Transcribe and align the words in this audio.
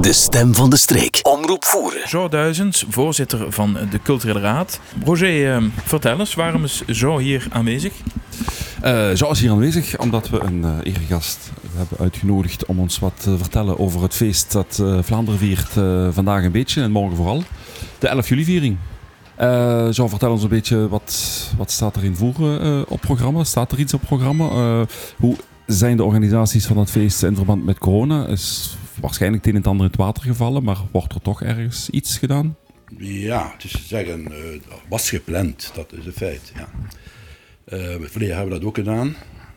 De 0.00 0.12
stem 0.12 0.54
van 0.54 0.70
de 0.70 0.76
streek. 0.76 1.20
Omroep 1.22 1.64
voeren. 1.64 2.08
Zo 2.08 2.28
Duizends, 2.28 2.84
voorzitter 2.88 3.52
van 3.52 3.78
de 3.90 4.02
Culturele 4.02 4.40
Raad. 4.40 4.80
Roger, 5.04 5.54
eh, 5.54 5.62
vertel 5.84 6.18
eens, 6.18 6.34
waarom 6.34 6.64
is 6.64 6.82
Zo 6.86 7.18
hier 7.18 7.46
aanwezig? 7.50 7.92
Uh, 8.84 9.10
Zo 9.10 9.30
is 9.30 9.40
hier 9.40 9.50
aanwezig 9.50 9.98
omdat 9.98 10.28
we 10.28 10.40
een 10.40 10.62
uh, 10.62 10.70
eregast 10.82 11.50
hebben 11.76 11.98
uitgenodigd 11.98 12.66
om 12.66 12.78
ons 12.78 12.98
wat 12.98 13.12
te 13.16 13.38
vertellen 13.38 13.78
over 13.78 14.02
het 14.02 14.14
feest 14.14 14.52
dat 14.52 14.78
uh, 14.80 14.98
Vlaanderen 15.02 15.38
viert 15.38 15.72
vandaag 16.14 16.44
een 16.44 16.52
beetje 16.52 16.82
en 16.82 16.90
morgen 16.90 17.16
vooral. 17.16 17.42
De 17.98 18.08
11 18.08 18.28
juli 18.28 18.44
viering. 18.44 18.76
Uh, 19.40 19.88
zo, 19.88 20.08
vertel 20.08 20.30
ons 20.30 20.42
een 20.42 20.48
beetje 20.48 20.88
wat, 20.88 21.48
wat 21.56 21.70
staat 21.70 21.96
er 21.96 22.04
in 22.04 22.16
voeren 22.16 22.88
op 22.88 23.00
programma? 23.00 23.44
Staat 23.44 23.72
er 23.72 23.78
iets 23.78 23.94
op 23.94 24.00
programma? 24.06 24.48
hoe 25.16 25.36
zijn 25.66 25.96
de 25.96 26.04
organisaties 26.04 26.66
van 26.66 26.78
het 26.78 26.90
feest 26.90 27.22
in 27.22 27.36
verband 27.36 27.64
met 27.64 27.78
corona? 27.78 28.26
Is 28.26 28.76
waarschijnlijk 29.00 29.44
het 29.44 29.54
een 29.54 29.60
en 29.62 29.68
ander 29.68 29.84
in 29.84 29.90
het 29.90 30.00
water 30.00 30.22
gevallen, 30.22 30.62
maar 30.62 30.78
wordt 30.90 31.14
er 31.14 31.22
toch 31.22 31.42
ergens 31.42 31.90
iets 31.90 32.18
gedaan? 32.18 32.56
Ja, 32.98 33.52
het 33.52 33.64
is 33.64 33.70
te 33.70 33.82
zeggen, 33.82 34.20
uh, 34.30 34.36
was 34.88 35.08
gepland, 35.08 35.70
dat 35.74 35.92
is 35.92 36.06
een 36.06 36.12
feit. 36.12 36.52
Ja. 36.54 36.68
Uh, 37.78 37.94
verleden 38.00 38.36
hebben 38.36 38.52
we 38.52 38.58
dat 38.58 38.68
ook 38.68 38.74
gedaan. 38.74 39.16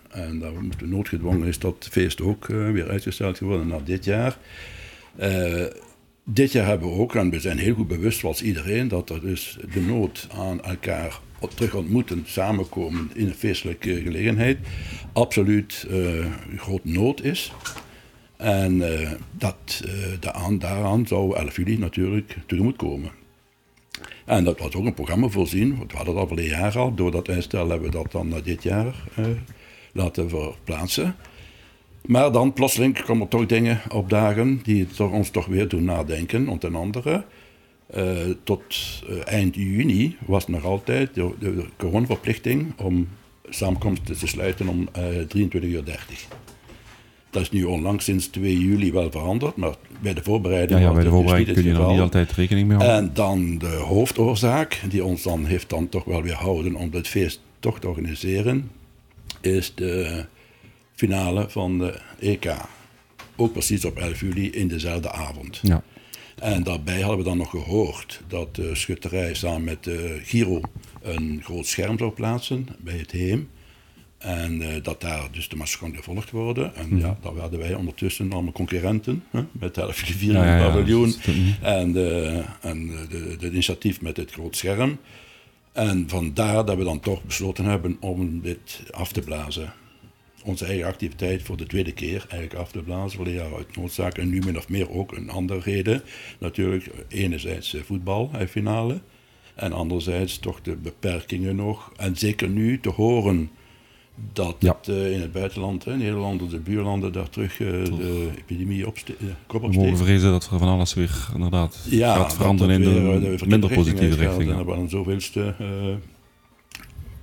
En 0.10 0.40
dat 0.40 0.52
we 0.80 0.86
noodgedwongen 0.86 1.48
is 1.48 1.60
dat 1.60 1.74
het 1.74 1.88
feest 1.88 2.22
ook 2.22 2.48
uh, 2.48 2.72
weer 2.72 2.90
uitgesteld 2.90 3.38
geworden 3.38 3.68
naar 3.68 3.84
dit 3.84 4.06
jaar. 4.06 4.38
dit 6.24 6.52
jaar 6.52 6.66
hebben 6.66 6.90
we 6.90 6.96
ook, 6.96 7.16
en 7.16 7.30
we 7.30 7.40
zijn 7.40 7.58
heel 7.58 7.76
goed 7.76 7.88
bewust, 7.88 8.20
zoals 8.20 8.42
iedereen, 8.42 8.88
dat 8.88 9.10
er 9.10 9.22
dus 9.22 9.58
de 9.74 9.82
nood 9.82 10.28
aan 10.38 10.64
elkaar 10.64 11.20
terug 11.56 11.76
ontmoeten, 11.76 12.24
samenkomen 12.26 13.12
in 13.14 13.28
een 13.28 13.34
feestelijke 13.34 14.02
gelegenheid, 14.02 14.58
absoluut 15.14 15.88
groot 16.58 16.86
nood 16.86 17.24
is. 17.24 17.52
En 18.44 18.74
uh, 18.74 19.12
dat, 19.32 19.84
uh, 19.86 19.92
daaraan, 20.20 20.60
daaraan 20.60 21.08
zou 21.08 21.36
11 21.36 21.56
juli 21.56 21.78
natuurlijk 21.78 22.38
tegemoet 22.46 22.76
komen. 22.76 23.12
En 24.26 24.44
dat 24.44 24.60
was 24.60 24.74
ook 24.74 24.86
een 24.86 24.94
programma 24.94 25.28
voorzien, 25.28 25.78
we 25.88 25.96
hadden 25.96 26.16
dat 26.16 26.30
al 26.30 26.38
een 26.38 26.44
jaar 26.44 26.78
al. 26.78 26.94
Door 26.94 27.12
dat 27.12 27.30
uitstel 27.30 27.70
hebben 27.70 27.92
we 27.92 27.98
dat 27.98 28.12
dan 28.12 28.28
naar 28.28 28.44
dit 28.44 28.64
jaar 28.64 28.96
laten 29.92 30.30
verplaatsen. 30.30 31.16
Maar 32.06 32.32
dan 32.32 32.54
plotseling 32.54 33.02
komen 33.02 33.24
er 33.24 33.30
toch 33.30 33.46
dingen 33.46 33.82
opdagen 33.90 34.60
die 34.64 34.88
ons 34.98 35.30
toch 35.30 35.46
weer 35.46 35.68
doen 35.68 35.84
nadenken, 35.84 36.48
onder 36.48 36.78
andere. 36.78 37.26
Uh, 37.96 38.18
tot 38.44 38.64
eind 39.26 39.56
juni 39.56 40.18
was 40.26 40.48
nog 40.48 40.66
altijd 40.66 41.14
de, 41.14 41.32
de 41.40 41.66
coronaverplichting 41.78 42.74
om 42.78 43.08
samenkomsten 43.50 44.18
te 44.18 44.28
sluiten 44.28 44.68
om 44.68 44.88
uh, 44.98 45.22
eh, 45.22 45.28
23.30 45.28 45.62
uur. 45.62 45.84
Dat 47.34 47.42
is 47.42 47.52
nu 47.52 47.64
onlangs 47.64 48.06
sinds 48.06 48.28
2 48.28 48.60
juli 48.60 48.92
wel 48.92 49.12
veranderd, 49.12 49.56
maar 49.56 49.76
bij 50.00 50.14
de 50.14 50.24
voorbereiding, 50.24 50.80
ja, 50.80 50.86
ja, 50.86 50.94
bij 50.94 51.04
de 51.04 51.10
voorbereiding 51.10 51.58
kun 51.58 51.66
je 51.66 51.74
niet 51.74 52.00
altijd 52.00 52.32
rekening 52.32 52.68
mee 52.68 52.78
houden. 52.78 52.98
En 52.98 53.14
dan 53.14 53.58
de 53.58 53.76
hoofdoorzaak, 53.76 54.82
die 54.90 55.04
ons 55.04 55.24
dan 55.24 55.46
heeft 55.46 55.70
dan 55.70 55.90
toch 55.90 56.04
wel 56.04 56.22
weer 56.22 56.34
houden 56.34 56.76
om 56.76 56.90
het 56.92 57.08
feest 57.08 57.42
toch 57.60 57.80
te 57.80 57.88
organiseren, 57.88 58.72
is 59.42 59.76
de 59.76 60.26
finale 60.96 61.50
van 61.50 61.78
de 61.78 62.00
EK. 62.20 62.54
Ook 63.36 63.52
precies 63.52 63.86
op 63.86 63.98
11 63.98 64.20
juli 64.20 64.50
in 64.50 64.68
dezelfde 64.68 65.12
avond. 65.12 65.60
Ja. 65.62 65.84
En 66.36 66.64
daarbij 66.64 67.00
hadden 67.00 67.18
we 67.18 67.24
dan 67.24 67.38
nog 67.38 67.50
gehoord 67.50 68.22
dat 68.28 68.56
de 68.56 68.76
schutterij 68.76 69.34
samen 69.34 69.64
met 69.64 69.84
de 69.84 70.20
Giro 70.24 70.62
een 71.02 71.42
groot 71.44 71.66
scherm 71.66 71.98
zou 71.98 72.12
plaatsen 72.12 72.68
bij 72.80 72.98
het 72.98 73.12
Heem. 73.12 73.50
En 74.24 74.62
uh, 74.62 74.68
dat 74.82 75.02
daar 75.02 75.28
dus 75.32 75.50
de 75.50 75.56
mars 75.56 75.78
kon 75.78 75.96
gevolgd 75.96 76.32
worden. 76.32 76.76
En 76.76 76.90
mm. 76.90 77.00
ja, 77.00 77.18
daar 77.22 77.36
werden 77.36 77.60
wij 77.60 77.74
ondertussen 77.74 78.32
allemaal 78.32 78.52
concurrenten. 78.52 79.24
Hè, 79.30 79.44
met 79.52 79.76
de 79.76 79.94
4 79.94 80.32
ja, 80.32 80.58
ja, 80.58 80.66
paviljoen. 80.66 81.16
en, 81.62 81.92
de, 81.92 82.44
en 82.62 82.88
de, 83.10 83.36
de, 83.40 83.48
initiatief 83.50 84.02
met 84.02 84.18
het 84.18 84.32
groot 84.32 84.56
scherm. 84.56 84.98
En 85.72 86.10
vandaar 86.10 86.66
dat 86.66 86.78
we 86.78 86.84
dan 86.84 87.00
toch 87.00 87.24
besloten 87.24 87.66
hebben 87.66 87.98
om 88.00 88.42
dit 88.42 88.84
af 88.92 89.12
te 89.12 89.22
blazen 89.22 89.74
onze 90.44 90.66
eigen 90.66 90.86
activiteit 90.86 91.42
voor 91.42 91.58
de 91.58 91.66
tweede 91.66 91.92
keer 91.92 92.26
eigenlijk 92.30 92.54
af 92.54 92.72
te 92.72 92.82
blazen. 92.82 93.18
Vorig 93.18 93.34
jaar 93.34 93.56
uit 93.56 93.76
noodzaak 93.76 94.18
en 94.18 94.30
nu 94.30 94.40
min 94.46 94.58
of 94.58 94.70
meer 94.70 94.92
ook 94.92 95.12
een 95.12 95.30
andere 95.30 95.60
reden. 95.60 96.04
Natuurlijk, 96.40 96.90
enerzijds 97.08 97.74
eh, 97.74 97.82
voetbal, 97.82 98.32
finale. 98.50 99.02
En 99.56 99.74
anderzijds 99.74 100.38
toch 100.40 100.62
de 100.62 100.76
beperkingen 100.76 101.56
nog. 101.56 101.92
En 101.98 102.18
zeker 102.18 102.50
nu 102.50 102.80
te 102.80 102.90
horen 102.90 103.50
dat 104.34 104.56
het, 104.60 104.88
uh, 104.88 105.12
in 105.12 105.22
het 105.22 105.32
buitenland, 105.32 105.88
in 105.88 105.98
Nederland, 105.98 106.50
de 106.50 106.60
buurlanden, 106.60 107.12
daar 107.12 107.30
terug 107.30 107.60
uh, 107.60 107.86
de 107.86 108.30
epidemie 108.38 108.88
opste 108.88 109.16
uh, 109.20 109.30
kop 109.48 109.64
opsteekt. 109.64 109.86
We 109.86 109.92
mogen 109.92 110.06
vrezen 110.06 110.32
dat 110.32 110.50
er 110.52 110.60
van 110.60 110.68
alles 110.68 110.94
weer 110.94 111.28
inderdaad 111.34 111.86
ja, 111.90 112.16
gaat 112.16 112.36
veranderen 112.36 112.74
in 112.74 112.82
de, 112.82 113.36
de 113.38 113.48
minder 113.48 113.74
positieve 113.74 114.16
richting. 114.16 114.50
En 114.50 114.58
dat 114.58 114.66
we 114.66 114.72
een 114.72 114.90
zoveelste 114.90 115.56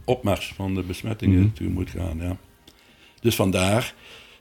opmars 0.05 0.53
van 0.57 0.75
de 0.75 0.83
besmettingen 0.83 1.37
mm 1.37 1.43
-hmm. 1.43 1.55
tegemoet 1.55 1.91
gaan. 1.91 2.19
Ja. 2.21 2.37
Dus 3.21 3.35
vandaar 3.35 3.95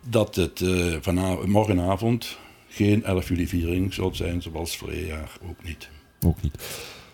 dat 0.09 0.35
het 0.35 0.63
vanavond, 1.01 1.47
morgenavond 1.47 2.37
geen 2.69 3.03
11 3.03 3.27
juli 3.27 3.47
viering 3.47 3.93
zal 3.93 4.15
zijn 4.15 4.41
zoals 4.41 4.77
vorig 4.77 5.07
jaar 5.07 5.37
ook 5.49 5.63
niet. 5.63 5.89
Ook 6.25 6.41
niet. 6.41 6.53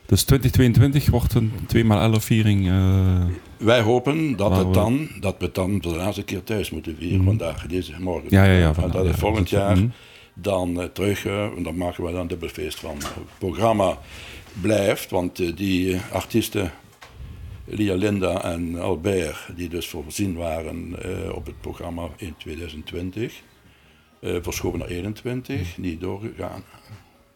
Dus 0.06 0.24
2022 0.24 1.10
wordt 1.10 1.34
een 1.34 1.52
2x11 1.76 2.24
viering. 2.24 2.68
Uh, 2.68 3.26
Wij 3.58 3.82
hopen 3.82 4.36
dat, 4.36 4.58
het 4.58 4.74
dan, 4.74 5.08
dat 5.20 5.36
we 5.38 5.46
het 5.46 5.56
dan 5.56 5.80
de 5.80 5.96
laatste 5.96 6.24
keer 6.24 6.44
thuis 6.44 6.70
moeten 6.70 6.96
vieren 7.00 7.20
mm. 7.20 7.26
vandaag, 7.26 7.68
deze 7.68 7.94
morgen. 8.00 8.28
Ja, 8.30 8.44
ja, 8.44 8.58
ja. 8.58 8.74
Vandaag, 8.74 8.94
dat 8.94 9.06
het 9.06 9.20
volgend 9.20 9.50
jaar 9.50 9.78
mm. 9.78 9.92
dan 10.34 10.82
uh, 10.82 10.84
terug, 10.84 11.26
en 11.26 11.64
dan 11.64 11.78
maken 11.78 12.04
we 12.04 12.12
dan 12.12 12.28
dubbelfeest 12.28 12.80
van. 12.80 12.96
Het 12.96 13.38
programma 13.38 13.98
blijft, 14.62 15.10
want 15.10 15.58
die 15.58 15.98
artiesten 16.12 16.72
Lia 17.66 17.96
Linda 17.96 18.44
en 18.44 18.80
Albert, 18.80 19.38
die 19.56 19.70
dus 19.70 19.88
voorzien 19.88 20.36
waren 20.36 20.96
op 21.36 21.46
het 21.46 21.62
programma 21.62 22.10
in 22.18 22.36
2020, 22.38 23.42
uh, 24.22 24.36
eh, 24.36 24.44
verschoven 24.44 24.80
naar 24.80 24.88
21, 24.88 25.78
niet 25.78 26.02
doorgegaan. 26.02 26.64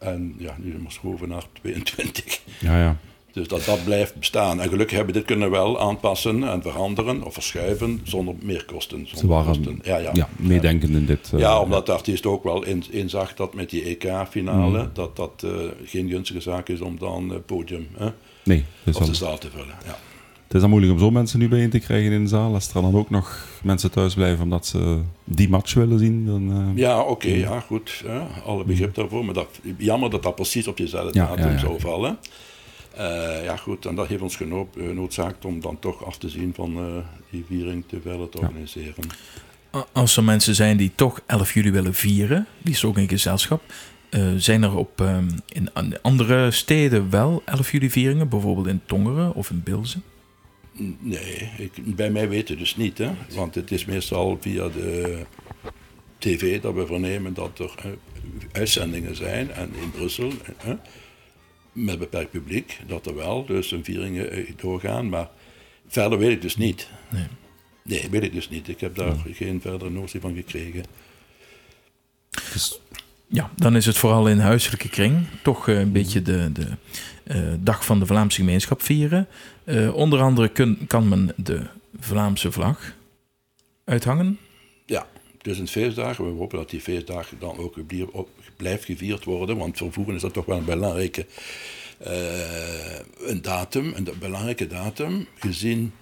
En 0.00 0.34
ja, 0.38 0.56
nu 0.58 0.80
verschoven 0.82 1.28
naar 1.28 1.44
22. 1.60 2.40
Ja, 2.60 2.78
ja. 2.78 2.96
Dus 3.32 3.48
dat 3.48 3.64
dat 3.64 3.84
blijft 3.84 4.14
bestaan. 4.14 4.60
En 4.60 4.68
gelukkig 4.68 4.96
hebben 4.96 5.14
we 5.14 5.20
dit 5.20 5.28
kunnen 5.28 5.50
wel 5.50 5.80
aanpassen 5.80 6.44
en 6.44 6.62
veranderen 6.62 7.22
of 7.22 7.32
verschuiven 7.32 8.00
zonder 8.04 8.34
meer 8.42 8.64
kosten. 8.64 9.08
Ze 9.14 9.26
waren 9.26 9.46
kosten. 9.46 9.80
Ja, 9.82 9.96
ja. 9.96 10.10
ja, 10.12 10.28
meedenkend 10.36 10.94
in 10.94 11.06
dit. 11.06 11.30
Uh, 11.34 11.40
ja, 11.40 11.60
omdat 11.60 11.86
de 11.86 11.92
artiest 11.92 12.26
ook 12.26 12.44
wel 12.44 12.64
inzag 12.90 13.34
dat 13.34 13.54
met 13.54 13.70
die 13.70 13.82
EK-finale, 13.82 14.82
mm. 14.82 14.90
dat 14.92 15.16
dat 15.16 15.42
uh, 15.44 15.50
geen 15.84 16.08
gunstige 16.08 16.40
zaak 16.40 16.68
is 16.68 16.80
om 16.80 16.98
dan 16.98 17.28
het 17.28 17.46
podium 17.46 17.88
hè, 17.96 18.08
nee, 18.44 18.64
of 18.86 19.06
de 19.06 19.14
zaal 19.14 19.38
te 19.38 19.50
vullen. 19.50 19.76
Ja. 19.86 19.98
Het 20.50 20.58
is 20.58 20.64
dan 20.64 20.74
moeilijk 20.74 20.98
om 20.98 21.06
zo 21.06 21.10
mensen 21.10 21.38
nu 21.38 21.48
bijeen 21.48 21.70
te 21.70 21.78
krijgen 21.78 22.12
in 22.12 22.22
de 22.22 22.28
zaal. 22.28 22.54
Als 22.54 22.74
er 22.74 22.82
dan 22.82 22.94
ook 22.94 23.10
nog 23.10 23.46
mensen 23.62 23.90
thuis 23.90 24.14
blijven 24.14 24.44
omdat 24.44 24.66
ze 24.66 25.00
die 25.24 25.48
match 25.48 25.74
willen 25.74 25.98
zien. 25.98 26.26
Dan, 26.26 26.68
uh, 26.70 26.76
ja, 26.76 27.00
oké, 27.00 27.10
okay, 27.10 27.38
ja, 27.38 27.60
goed. 27.60 28.02
Ja, 28.06 28.26
alle 28.44 28.64
begrip 28.64 28.94
daarvoor. 28.94 29.24
Maar 29.24 29.34
dat, 29.34 29.60
jammer 29.76 30.10
dat 30.10 30.22
dat 30.22 30.34
precies 30.34 30.66
op 30.66 30.78
jezelfde 30.78 31.18
ja, 31.18 31.26
datum 31.26 31.44
ja, 31.44 31.52
ja. 31.52 31.58
zou 31.58 31.80
vallen. 31.80 32.18
Uh, 32.98 33.44
ja, 33.44 33.56
goed. 33.56 33.86
En 33.86 33.94
dat 33.94 34.06
heeft 34.06 34.22
ons 34.22 34.36
genoodzaakt 34.36 35.44
om 35.44 35.60
dan 35.60 35.78
toch 35.78 36.04
af 36.04 36.18
te 36.18 36.28
zien 36.28 36.52
van 36.54 36.76
uh, 36.78 36.84
die 37.30 37.44
viering 37.48 37.84
te 37.86 38.00
verder 38.02 38.28
te 38.28 38.38
organiseren. 38.38 39.04
Als 39.92 40.16
er 40.16 40.24
mensen 40.24 40.54
zijn 40.54 40.76
die 40.76 40.92
toch 40.94 41.20
11 41.26 41.54
juli 41.54 41.70
willen 41.70 41.94
vieren, 41.94 42.46
die 42.62 42.74
is 42.74 42.84
ook 42.84 42.98
in 42.98 43.08
gezelschap. 43.08 43.62
Uh, 44.10 44.32
zijn 44.36 44.62
er 44.62 44.76
op, 44.76 45.00
um, 45.00 45.28
in 45.48 45.70
andere 46.02 46.50
steden 46.50 47.10
wel 47.10 47.42
11 47.44 47.72
juli 47.72 47.90
vieringen, 47.90 48.28
bijvoorbeeld 48.28 48.66
in 48.66 48.80
Tongeren 48.86 49.34
of 49.34 49.50
in 49.50 49.62
Bilzen? 49.62 50.02
Nee, 50.98 51.50
ik, 51.58 51.96
bij 51.96 52.10
mij 52.10 52.28
weten 52.28 52.58
dus 52.58 52.76
niet. 52.76 52.98
Hè? 52.98 53.10
Want 53.34 53.54
het 53.54 53.70
is 53.70 53.84
meestal 53.84 54.38
via 54.40 54.68
de 54.68 55.22
tv 56.18 56.60
dat 56.60 56.74
we 56.74 56.86
vernemen 56.86 57.34
dat 57.34 57.58
er 57.58 57.74
uh, 57.86 57.92
uitzendingen 58.52 59.16
zijn. 59.16 59.50
En 59.50 59.74
in 59.80 59.90
Brussel, 59.90 60.32
uh, 60.66 60.74
met 61.72 61.98
beperkt 61.98 62.30
publiek, 62.30 62.78
dat 62.86 63.06
er 63.06 63.14
wel 63.14 63.44
dus 63.44 63.70
een 63.70 63.84
vieringen 63.84 64.38
uh, 64.38 64.50
doorgaan. 64.56 65.08
Maar 65.08 65.30
verder 65.86 66.18
weet 66.18 66.30
ik 66.30 66.42
dus 66.42 66.56
niet. 66.56 66.90
Nee. 67.10 67.26
Nee, 67.82 68.10
weet 68.10 68.22
ik 68.22 68.32
dus 68.32 68.48
niet. 68.48 68.68
Ik 68.68 68.80
heb 68.80 68.94
daar 68.94 69.16
geen 69.32 69.60
verdere 69.60 69.90
notie 69.90 70.20
van 70.20 70.34
gekregen. 70.34 70.84
Dus 72.30 72.80
ja, 73.32 73.50
dan 73.56 73.76
is 73.76 73.86
het 73.86 73.96
vooral 73.96 74.28
in 74.28 74.38
huiselijke 74.38 74.88
kring 74.88 75.26
toch 75.42 75.66
uh, 75.66 75.78
een 75.78 75.92
beetje 75.92 76.22
de, 76.22 76.52
de 76.52 76.66
uh, 77.24 77.54
dag 77.60 77.84
van 77.84 77.98
de 77.98 78.06
Vlaamse 78.06 78.40
gemeenschap 78.40 78.82
vieren. 78.82 79.26
Uh, 79.64 79.94
onder 79.94 80.20
andere 80.20 80.48
kun, 80.48 80.78
kan 80.86 81.08
men 81.08 81.32
de 81.36 81.66
Vlaamse 82.00 82.52
vlag 82.52 82.96
uithangen. 83.84 84.38
Ja, 84.86 85.06
dus 85.42 85.58
een 85.58 85.68
feestdagen. 85.68 86.24
We 86.24 86.38
hopen 86.38 86.58
dat 86.58 86.70
die 86.70 86.80
feestdagen 86.80 87.38
dan 87.38 87.58
ook 87.58 87.76
blijft 88.56 88.84
gevierd 88.84 89.24
worden. 89.24 89.56
Want 89.56 89.78
voor 89.78 89.92
vroeger 89.92 90.14
is 90.14 90.20
dat 90.20 90.32
toch 90.32 90.44
wel 90.44 90.58
een 90.58 90.64
belangrijke 90.64 91.26
een 93.18 93.42
datum, 93.42 93.92
een 93.94 94.08
belangrijke 94.18 94.66
datum, 94.66 95.26
gezien 95.38 95.92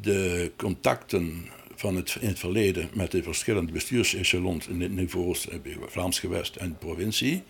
de 0.00 0.52
contacten 0.56 1.48
van 1.78 1.96
het, 1.96 2.16
in 2.20 2.28
het 2.28 2.38
verleden 2.38 2.88
met 2.92 3.10
de 3.10 3.22
verschillende 3.22 3.72
bestuursechelons 3.72 4.66
in 4.66 4.78
de 4.78 4.88
niveaus, 4.88 5.48
Vlaams 5.86 6.18
gewest 6.18 6.56
en 6.56 6.78
provincie, 6.78 7.42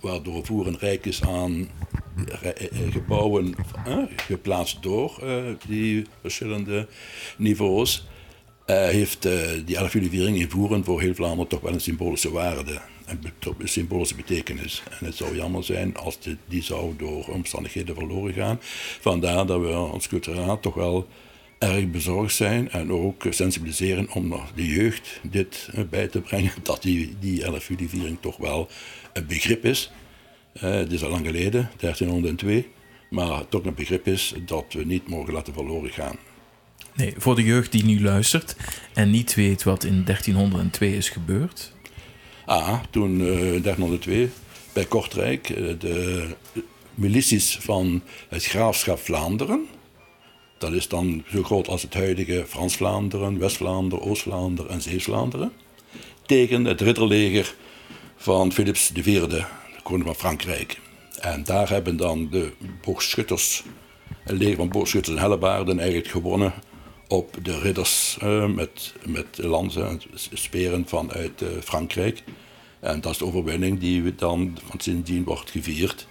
Waardoor 0.00 0.44
Voeren 0.44 0.78
rijk 0.78 1.06
is 1.06 1.22
aan 1.22 1.68
gebouwen 2.90 3.54
geplaatst 4.16 4.82
door 4.82 5.22
die 5.66 6.06
verschillende 6.20 6.88
niveaus. 7.36 8.06
heeft 8.66 9.22
die 9.64 9.76
11 9.76 9.92
juli 9.92 10.08
viering 10.08 10.38
in 10.38 10.50
Voeren 10.50 10.84
voor 10.84 11.00
heel 11.00 11.14
Vlaanderen 11.14 11.48
toch 11.48 11.60
wel 11.60 11.72
een 11.72 11.80
symbolische 11.80 12.30
waarde 12.30 12.80
een 13.08 13.68
symbolische 13.68 14.14
betekenis. 14.14 14.82
En 15.00 15.06
het 15.06 15.14
zou 15.14 15.36
jammer 15.36 15.64
zijn 15.64 15.96
als 15.96 16.18
die 16.48 16.62
zou 16.62 16.96
door 16.96 17.26
omstandigheden 17.26 17.94
verloren 17.94 18.32
gaan. 18.32 18.58
Vandaar 19.00 19.46
dat 19.46 19.60
we 19.60 19.72
als 19.72 20.08
cultureel 20.08 20.60
toch 20.60 20.74
wel 20.74 21.08
erg 21.58 21.90
bezorgd 21.90 22.34
zijn 22.34 22.70
en 22.70 22.92
ook 22.92 23.24
sensibiliseren 23.30 24.08
om 24.12 24.34
de 24.54 24.66
jeugd 24.66 25.20
dit 25.22 25.68
eh, 25.72 25.84
bij 25.90 26.08
te 26.08 26.20
brengen, 26.20 26.52
dat 26.62 26.82
die, 26.82 27.16
die 27.20 27.44
11 27.44 27.68
juli 27.68 27.88
viering 27.88 28.18
toch 28.20 28.36
wel 28.36 28.68
een 29.12 29.26
begrip 29.26 29.64
is. 29.64 29.90
Uh, 30.56 30.62
het 30.62 30.92
is 30.92 31.04
al 31.04 31.10
lang 31.10 31.26
geleden, 31.26 31.70
1302, 31.76 32.68
maar 33.10 33.48
toch 33.48 33.64
een 33.64 33.74
begrip 33.74 34.06
is 34.06 34.34
dat 34.46 34.64
we 34.72 34.84
niet 34.84 35.08
mogen 35.08 35.32
laten 35.32 35.52
verloren 35.52 35.90
gaan. 35.90 36.16
Nee, 36.94 37.14
voor 37.16 37.34
de 37.34 37.42
jeugd 37.42 37.72
die 37.72 37.84
nu 37.84 38.02
luistert 38.02 38.56
en 38.94 39.10
niet 39.10 39.34
weet 39.34 39.62
wat 39.62 39.84
in 39.84 40.04
1302 40.04 40.96
is 40.96 41.08
gebeurd, 41.08 41.72
Ah, 42.48 42.80
toen 42.90 43.20
uh, 43.20 43.56
eh, 43.56 43.62
1302 43.62 44.30
bij 44.72 44.84
Kortrijk 44.84 45.46
de 45.80 46.26
milities 46.94 47.58
van 47.60 48.02
het 48.28 48.44
graafschap 48.44 48.98
Vlaanderen. 48.98 49.66
Dat 50.58 50.72
is 50.72 50.88
dan 50.88 51.24
zo 51.30 51.42
groot 51.42 51.68
als 51.68 51.82
het 51.82 51.94
huidige 51.94 52.44
Frans-Vlaanderen, 52.48 53.38
West-Vlaanderen, 53.38 54.04
Oost-Vlaanderen 54.04 54.70
en 54.70 54.82
Zeeuws-Vlaanderen. 54.82 55.52
Tegen 56.26 56.64
het 56.64 56.80
ridderleger 56.80 57.54
van 58.16 58.52
Philips 58.52 58.92
IV, 58.94 59.26
de 59.26 59.44
koning 59.82 60.04
van 60.06 60.14
Frankrijk. 60.14 60.80
En 61.20 61.44
daar 61.44 61.68
hebben 61.68 61.96
dan 61.96 62.28
de 62.30 62.52
boogschutters, 62.84 63.62
een 64.24 64.36
leger 64.36 64.56
van 64.56 64.68
boogschutters 64.68 65.16
en 65.16 65.22
hellebaarden 65.22 65.78
eigenlijk 65.78 66.10
gewonnen 66.10 66.52
op 67.08 67.36
de 67.42 67.58
ridders 67.58 68.18
uh, 68.22 68.46
met, 68.46 68.94
met 69.06 69.38
lansen 69.38 69.88
en 69.88 70.00
speren 70.32 70.84
vanuit 70.86 71.42
uh, 71.42 71.48
Frankrijk. 71.62 72.22
En 72.80 73.00
dat 73.00 73.12
is 73.12 73.18
de 73.18 73.24
overwinning 73.24 73.80
die 73.80 74.02
we 74.02 74.14
dan 74.14 74.58
sindsdien 74.76 75.24
wordt 75.24 75.50
gevierd. 75.50 76.06